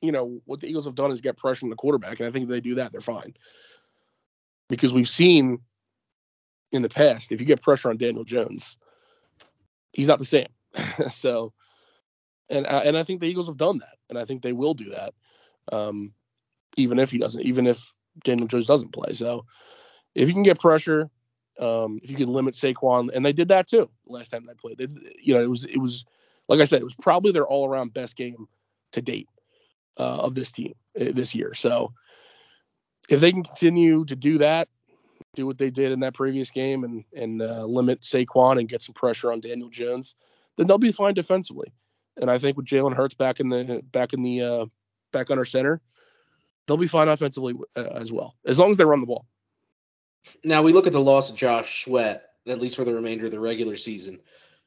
[0.00, 2.32] you know, what the Eagles have done is get pressure on the quarterback, and I
[2.32, 3.34] think if they do that, they're fine.
[4.70, 5.58] Because we've seen
[6.72, 8.78] in the past, if you get pressure on Daniel Jones,
[9.92, 10.48] he's not the same.
[11.10, 11.52] so,
[12.48, 14.72] and I- and I think the Eagles have done that, and I think they will
[14.72, 15.12] do that,
[15.70, 16.14] um,
[16.78, 17.92] even if he doesn't, even if
[18.24, 19.12] Daniel Jones doesn't play.
[19.12, 19.44] So,
[20.14, 21.10] if you can get pressure,
[21.58, 24.78] um, if you can limit Saquon, and they did that too last time they played.
[24.78, 24.88] They,
[25.20, 26.04] you know, it was it was
[26.48, 28.46] like I said, it was probably their all around best game
[28.92, 29.28] to date
[29.98, 31.54] uh, of this team uh, this year.
[31.54, 31.92] So
[33.08, 34.68] if they can continue to do that,
[35.34, 38.82] do what they did in that previous game, and and uh, limit Saquon and get
[38.82, 40.16] some pressure on Daniel Jones,
[40.56, 41.72] then they'll be fine defensively.
[42.16, 44.66] And I think with Jalen Hurts back in the back in the uh,
[45.12, 45.80] back under center,
[46.66, 49.26] they'll be fine offensively uh, as well, as long as they run the ball.
[50.44, 53.30] Now we look at the loss of Josh Sweat, at least for the remainder of
[53.30, 54.20] the regular season.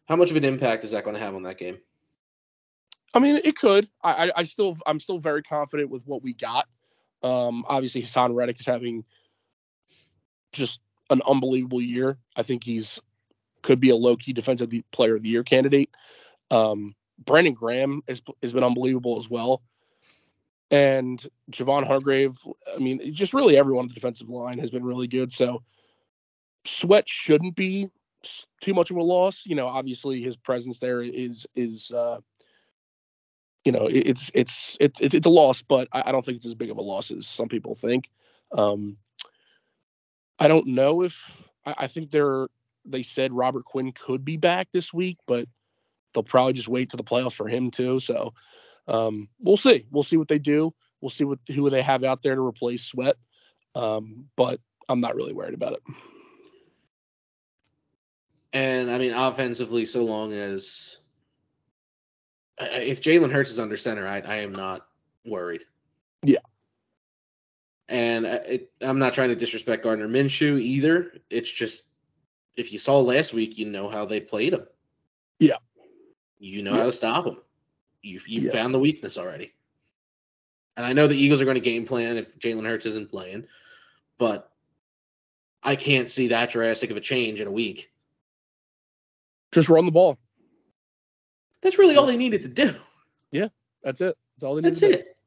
[0.07, 1.77] How much of an impact is that going to have on that game?
[3.13, 3.89] I mean, it could.
[4.03, 6.67] I, I, I still, I'm still very confident with what we got.
[7.23, 9.03] Um, obviously, Haason Reddick is having
[10.51, 12.17] just an unbelievable year.
[12.35, 12.99] I think he's
[13.63, 15.89] could be a low key defensive player of the year candidate.
[16.51, 19.61] Um, Brandon Graham has, has been unbelievable as well.
[20.69, 22.37] And Javon Hargrave,
[22.73, 25.31] I mean, just really everyone on the defensive line has been really good.
[25.31, 25.63] So
[26.65, 27.89] Sweat shouldn't be
[28.61, 29.45] too much of a loss.
[29.45, 32.19] You know, obviously his presence there is is uh,
[33.63, 36.45] you know it's it's it's it's, it's a loss, but I, I don't think it's
[36.45, 38.09] as big of a loss as some people think.
[38.51, 38.97] Um,
[40.39, 42.47] I don't know if I, I think they're
[42.85, 45.47] they said Robert Quinn could be back this week, but
[46.13, 47.99] they'll probably just wait to the playoffs for him too.
[47.99, 48.33] So
[48.87, 49.85] um, we'll see.
[49.91, 50.73] We'll see what they do.
[51.01, 53.15] We'll see what who they have out there to replace Sweat.
[53.75, 55.83] Um, but I'm not really worried about it.
[58.53, 60.97] And I mean, offensively, so long as
[62.59, 64.87] if Jalen Hurts is under center, I, I am not
[65.25, 65.61] worried.
[66.23, 66.39] Yeah.
[67.89, 71.13] And I- it, I'm not trying to disrespect Gardner Minshew either.
[71.29, 71.85] It's just
[72.55, 74.65] if you saw last week, you know how they played him.
[75.39, 75.57] Yeah.
[76.39, 76.79] You know Yeah.
[76.79, 77.37] how to stop him.
[78.07, 78.51] You you Yeah.
[78.51, 79.53] found the weakness already.
[80.75, 83.47] And I know the Eagles are going to game plan if Jalen Hurts isn't playing,
[84.17, 84.51] but
[85.63, 87.91] I can't see that drastic of a change in a week.
[89.51, 90.17] Just run the ball.
[91.61, 92.75] That's really all they needed to do.
[93.31, 93.47] Yeah,
[93.83, 94.15] that's it.
[94.35, 94.73] That's all they needed.
[94.75, 94.93] That's to do.
[94.93, 95.17] it.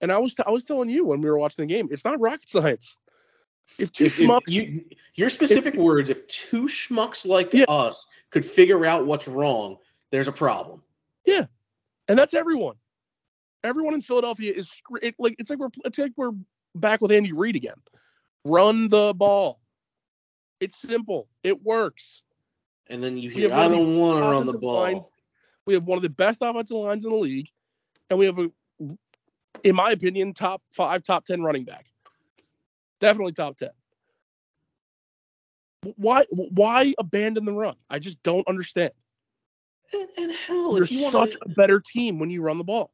[0.00, 2.04] And I was t- I was telling you when we were watching the game, it's
[2.04, 2.98] not rocket science.
[3.78, 7.64] If two If- if schmucks, you, your specific words, if two schmucks like Yeah.
[7.68, 9.78] us could figure out what's wrong,
[10.10, 10.82] there's a problem.
[12.08, 12.76] And that's everyone.
[13.64, 14.70] Everyone in Philadelphia is
[15.02, 16.32] it, like it's like we're it's like we're
[16.74, 17.74] back with Andy Reid again.
[18.44, 19.60] Run the ball.
[20.60, 21.28] It's simple.
[21.42, 22.22] It works.
[22.88, 24.80] And then you hear, I one of the don't want to run the ball.
[24.80, 25.10] lines-
[25.66, 27.48] We have one of the best offensive lines in the league,
[28.08, 28.48] and we have a,
[29.62, 31.86] in my opinion, top five, top ten running back.
[33.00, 33.70] Definitely top ten.
[35.96, 37.76] Why why abandon the run?
[37.90, 38.92] I just don't understand.
[39.94, 42.64] And, and hell, You're if you such to, a better team when you run the
[42.64, 42.90] ball.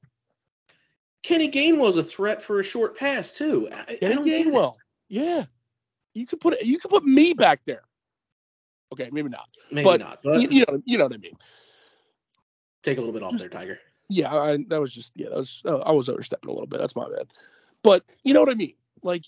[1.23, 3.69] Kenny Gainwell's a threat for a short pass too.
[3.73, 4.47] I, I Kenny don't get.
[4.47, 4.75] Gainwell.
[5.09, 5.47] Yeah.
[6.13, 7.83] You could put you could put me back there.
[8.93, 9.49] Okay, maybe not.
[9.73, 11.37] Maybe but, not, but you, you know, you know what I mean.
[12.85, 13.79] take a little bit off just- there, Tiger.
[14.11, 16.79] Yeah, I, that was just yeah, that was uh, I was overstepping a little bit.
[16.79, 17.27] That's my bad.
[17.83, 18.75] But you know what I mean.
[19.03, 19.25] Like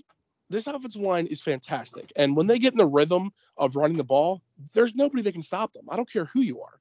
[0.50, 4.05] this offensive line is fantastic, and when they get in the rhythm of running the
[4.05, 4.42] ball,
[4.74, 5.87] there's nobody that can stop them.
[5.88, 6.79] I don't care who you are.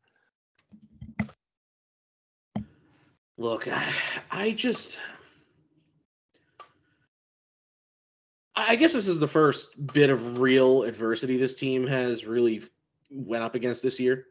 [3.38, 3.94] Look, I,
[4.32, 4.98] I just.
[8.56, 12.64] I guess this is the first bit of real adversity this team has really
[13.10, 14.28] went up against this year.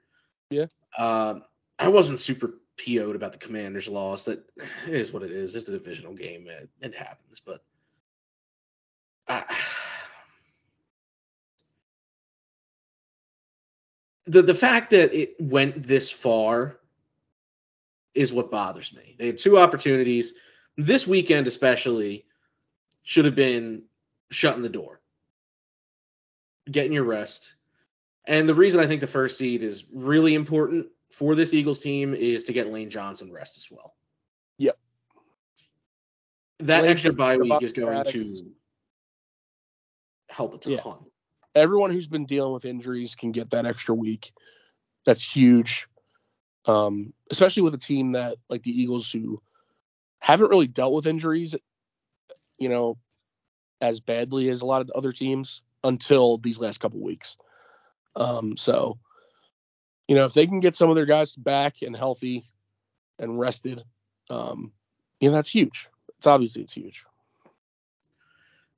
[0.48, 0.64] Yeah.
[0.96, 1.40] Uh,
[1.78, 4.24] I wasn't super PO'd about the Commanders' loss.
[4.24, 4.42] That
[4.86, 5.54] is what it is.
[5.54, 6.46] It's a divisional game.
[6.48, 7.40] It, it happens.
[7.44, 7.62] But
[9.28, 9.44] I,
[14.26, 16.78] the the fact that it went this far
[18.14, 19.16] is what bothers me.
[19.18, 20.34] They had two opportunities.
[20.76, 22.26] This weekend, especially,
[23.02, 23.82] should have been
[24.30, 25.00] shutting the door,
[26.70, 27.54] getting your rest.
[28.26, 32.14] And the reason I think the first seed is really important for this Eagles team
[32.14, 33.94] is to get Lane Johnson rest as well.
[34.58, 34.78] Yep.
[36.60, 38.12] That Lane's extra bye week is going Maddox.
[38.12, 38.46] to
[40.28, 40.72] help a ton.
[40.72, 41.62] Yeah.
[41.62, 44.32] Everyone who's been dealing with injuries can get that extra week.
[45.04, 45.86] That's huge.
[46.66, 49.42] Um, especially with a team that like the Eagles who
[50.18, 51.54] haven't really dealt with injuries,
[52.58, 52.96] you know,
[53.80, 57.36] as badly as a lot of the other teams until these last couple weeks.
[58.16, 58.98] Um, so,
[60.08, 62.48] you know, if they can get some of their guys back and healthy
[63.18, 63.84] and rested,
[64.30, 64.72] um,
[65.20, 65.88] you know, that's huge.
[66.16, 67.04] It's obviously it's huge.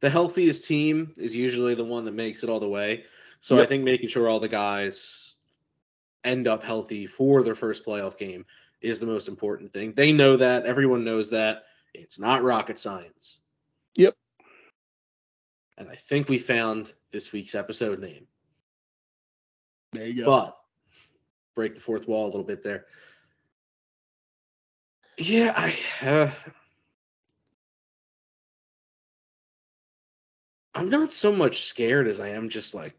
[0.01, 3.05] the healthiest team is usually the one that makes it all the way.
[3.41, 5.36] So I think making sure all the guys
[6.27, 8.45] end up healthy for their first playoff game
[8.81, 9.93] is the most important thing.
[9.93, 10.67] They know that.
[10.67, 11.65] Everyone knows that.
[11.95, 13.41] It's not rocket science.
[13.97, 14.15] Yep.
[15.79, 18.27] And I think we found this week's episode name.
[19.93, 20.27] There you go.
[20.27, 20.59] But
[21.55, 22.85] break the fourth wall a little bit there.
[25.19, 25.75] Yeah, I
[26.07, 26.31] uh,
[30.75, 32.95] I'm not so much scared as I am just like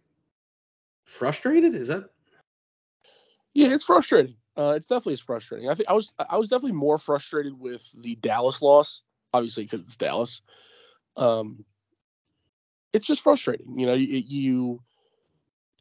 [1.06, 1.76] frustrated.
[1.76, 2.10] Is that
[3.58, 4.36] Yeah, it's frustrating.
[4.56, 5.68] Uh, it's definitely is frustrating.
[5.68, 9.02] I think I was I was definitely more frustrated with the Dallas loss,
[9.34, 10.42] obviously because it's Dallas.
[11.16, 11.66] Um,
[12.94, 13.80] it's just frustrating.
[13.80, 14.80] You know, you you,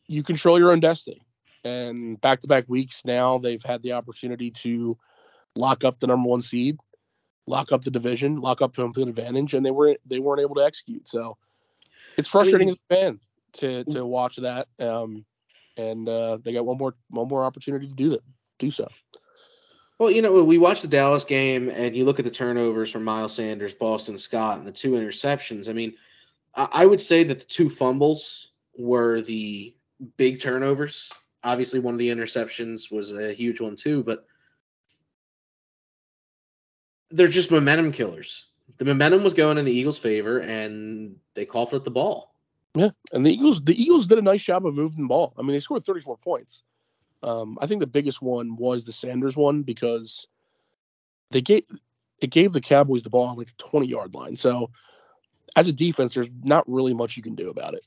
[0.07, 1.21] you control your own destiny,
[1.65, 4.97] and back to back weeks now they've had the opportunity to
[5.55, 6.81] lock up the number one seed,
[7.47, 10.55] lock up the division, lock up home field advantage, and they weren't they weren't able
[10.55, 11.07] to execute.
[11.07, 11.37] So
[12.17, 13.21] it's frustrating as a fan
[13.59, 14.69] to to watch that.
[14.79, 15.27] Um,
[15.77, 18.23] and uh, they got one more one more opportunity to do that
[18.59, 18.89] do so.
[19.99, 23.05] Well, you know, we watched the Dallas game and you look at the turnovers from
[23.05, 25.71] Miles Sanders, Boston Scott, and the two interceptions.
[25.71, 25.95] I mean,
[26.55, 29.75] I would say that the two fumbles were the
[30.17, 31.13] big turnovers.
[31.43, 34.27] Obviously, one of the interceptions was a huge one too, but
[37.11, 38.47] they're just momentum killers.
[38.79, 42.35] The momentum was going in the Eagles' favor, and they called for the ball.
[42.77, 45.33] Yeah, and the Eagles the Eagles did a nice job of moving the ball.
[45.39, 46.63] I mean, they scored 34 points.
[47.23, 50.29] Um, I think the biggest one was the Sanders one because
[51.31, 51.65] they gave
[52.21, 54.37] it gave the Cowboys the ball on like the 20 yard line.
[54.37, 54.71] So
[55.57, 57.85] as a defense, there's not really much you can do about it.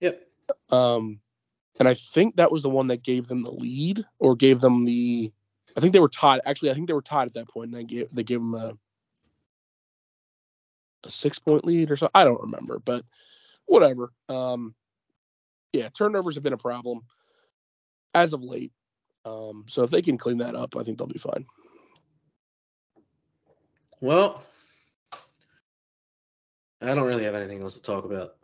[0.00, 0.20] Yep.
[0.70, 1.20] Um,
[1.78, 4.84] and I think that was the one that gave them the lead or gave them
[4.84, 5.32] the.
[5.76, 6.40] I think they were tied.
[6.44, 8.54] Actually, I think they were tied at that point, and they gave they gave them
[8.54, 8.76] a
[11.04, 12.10] a six point lead or so.
[12.14, 13.04] I don't remember, but
[13.66, 14.12] whatever.
[14.28, 14.74] Um,
[15.72, 17.00] yeah, turnovers have been a problem
[18.14, 18.72] as of late.
[19.24, 21.46] Um, so if they can clean that up, I think they'll be fine.
[24.00, 24.42] Well,
[26.80, 28.34] I don't really have anything else to talk about.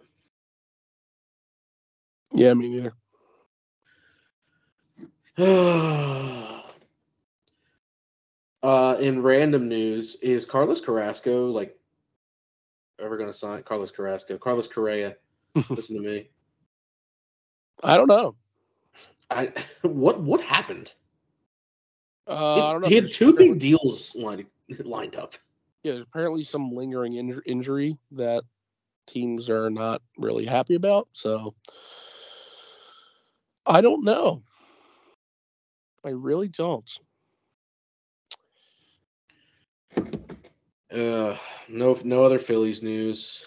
[2.32, 2.92] Yeah, me neither.
[8.62, 11.76] uh, in random news, is Carlos Carrasco like
[13.00, 14.38] ever going to sign Carlos Carrasco?
[14.38, 15.16] Carlos Correa,
[15.70, 16.28] listen to me.
[17.82, 18.34] I don't know.
[19.30, 20.92] I what what happened?
[22.26, 22.88] Uh, He- I don't know.
[22.88, 24.46] he had two big deals lined
[24.84, 25.34] lined up.
[25.82, 28.42] Yeah, there's apparently some lingering inj- injury that
[29.06, 31.08] teams are not really happy about.
[31.12, 31.54] So
[33.64, 34.42] I don't know.
[36.04, 36.88] I really don't.
[40.92, 41.36] Uh,
[41.68, 43.46] no no other Phillies news.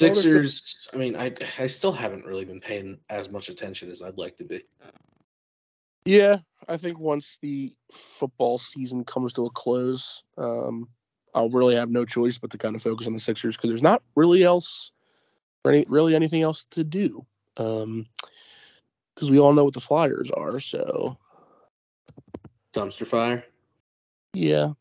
[0.00, 0.88] No other Phil- Sixers.
[0.92, 4.36] I mean, I I still haven't really been paying as much attention as I'd like
[4.38, 4.62] to be.
[6.04, 6.38] Yeah,
[6.68, 10.88] I think once the football season comes to a close, um,
[11.34, 13.82] I'll really have no choice but to kind of focus on the Sixers because there's
[13.82, 14.92] not really else,
[15.64, 17.24] or any, really anything else to do.
[17.56, 18.06] Um,
[19.14, 20.60] because we all know what the Flyers are.
[20.60, 21.16] So
[22.74, 23.44] Dumpster fire.
[24.32, 24.72] yeah.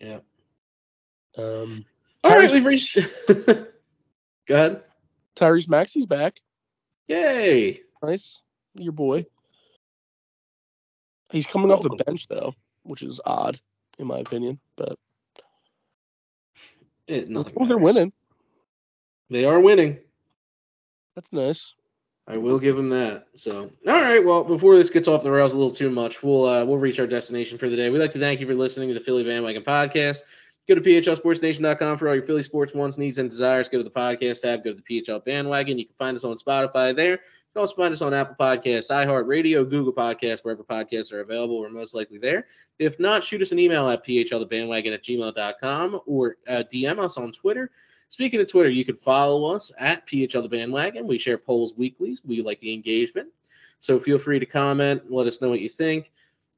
[0.00, 0.18] Yeah.
[1.36, 1.84] Um,
[2.22, 2.98] All right, we've reached.
[3.28, 4.82] Go ahead.
[5.36, 6.40] Tyrese Maxey's back.
[7.08, 7.80] Yay.
[8.02, 8.40] Nice,
[8.74, 9.26] your boy.
[11.30, 12.54] He's coming off the bench though,
[12.84, 13.58] which is odd
[13.98, 14.58] in my opinion.
[14.76, 14.98] But
[17.06, 18.12] It, nothing well, they're winning.
[19.30, 19.98] They are winning.
[21.14, 21.74] That's nice.
[22.26, 23.26] I will give them that.
[23.34, 24.24] So, all right.
[24.24, 26.98] Well, before this gets off the rails a little too much, we'll uh, we'll reach
[26.98, 27.90] our destination for the day.
[27.90, 30.22] We'd like to thank you for listening to the Philly Bandwagon Podcast.
[30.66, 33.68] Go to phlsportsnation.com for all your Philly sports wants, needs, and desires.
[33.68, 34.64] Go to the podcast tab.
[34.64, 35.78] Go to the PHL Bandwagon.
[35.78, 37.12] You can find us on Spotify there.
[37.12, 37.18] You
[37.52, 41.60] can also find us on Apple Podcasts, iHeartRadio, Google Podcasts, wherever podcasts are available.
[41.60, 42.46] We're most likely there.
[42.78, 47.30] If not, shoot us an email at phlthebandwagon at gmail.com or uh, DM us on
[47.30, 47.70] Twitter.
[48.08, 51.06] Speaking of Twitter, you can follow us at PHL the Bandwagon.
[51.06, 52.16] We share polls weekly.
[52.24, 53.28] We like the engagement.
[53.80, 56.10] So feel free to comment, let us know what you think.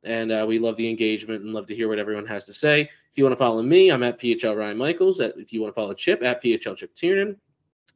[0.07, 2.82] And uh, we love the engagement and love to hear what everyone has to say.
[2.82, 5.20] If you want to follow me, I'm at PHL Ryan Michaels.
[5.20, 7.36] At, if you want to follow Chip, at PHL Chip Tiernan.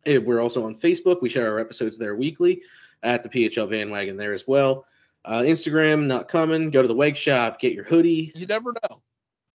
[0.07, 1.23] We're also on Facebook.
[1.23, 2.63] We share our episodes there weekly
[3.03, 4.87] at the PHL Bandwagon there as well.
[5.25, 6.71] Uh, Instagram, not coming.
[6.71, 8.33] Go to the Wake Shop, get your hoodie.
[8.35, 9.03] You never know.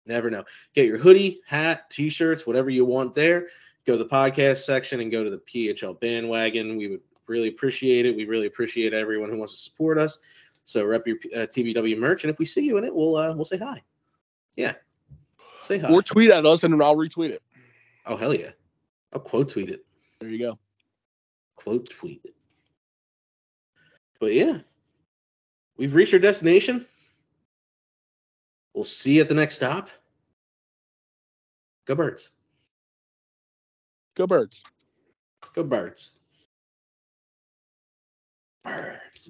[0.06, 0.43] Never know.
[0.76, 3.47] Get your hoodie, hat, t-shirts, whatever you want there.
[3.86, 6.78] Go to the podcast section and go to the PHL bandwagon.
[6.78, 8.16] We would really appreciate it.
[8.16, 10.20] We really appreciate everyone who wants to support us.
[10.66, 13.34] So rep your uh, TBW merch, and if we see you in it, we'll uh,
[13.36, 13.82] we'll say hi.
[14.55, 14.74] Yeah,
[15.64, 15.91] say hi.
[15.91, 17.41] Or tweet at us and I'll retweet it.
[18.05, 18.51] oh hell yeah,
[19.11, 19.86] I'll quote tweet it.
[20.20, 20.59] There you go.
[21.57, 22.34] Quote tweet it.
[24.20, 24.59] But yeah,
[25.78, 26.86] we've reached our destination.
[28.74, 29.89] We'll see you at the next stop.
[31.86, 32.30] Go birds.
[34.16, 34.64] Go birds.
[35.53, 36.11] Go birds.
[38.64, 39.30] Birds.